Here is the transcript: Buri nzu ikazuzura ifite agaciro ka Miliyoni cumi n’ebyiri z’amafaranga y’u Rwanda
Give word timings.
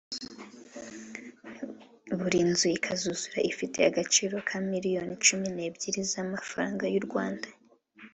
Buri 2.17 2.39
nzu 2.49 2.67
ikazuzura 2.77 3.39
ifite 3.51 3.77
agaciro 3.89 4.35
ka 4.47 4.57
Miliyoni 4.69 5.13
cumi 5.25 5.47
n’ebyiri 5.55 6.01
z’amafaranga 6.11 6.83
y’u 6.93 7.03
Rwanda 7.07 7.47